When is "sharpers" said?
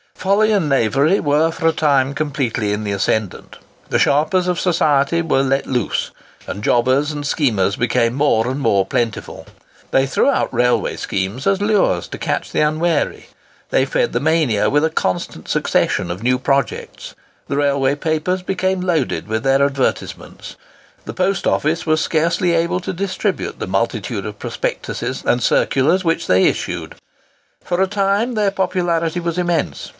3.97-4.47